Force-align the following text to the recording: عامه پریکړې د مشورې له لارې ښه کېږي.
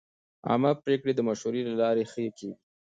عامه 0.47 0.71
پریکړې 0.83 1.13
د 1.15 1.19
مشورې 1.27 1.61
له 1.69 1.73
لارې 1.81 2.03
ښه 2.11 2.15
کېږي. 2.37 2.51